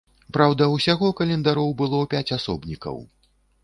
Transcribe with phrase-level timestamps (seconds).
[0.37, 2.95] Праўда, усяго календароў было пяць асобнікаў.